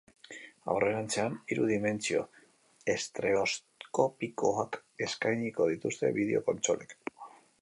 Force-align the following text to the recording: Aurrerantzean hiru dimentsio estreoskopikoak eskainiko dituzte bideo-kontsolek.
Aurrerantzean 0.75 1.35
hiru 1.55 1.67
dimentsio 1.71 2.23
estreoskopikoak 2.95 4.81
eskainiko 5.09 5.73
dituzte 5.75 6.13
bideo-kontsolek. 6.21 6.99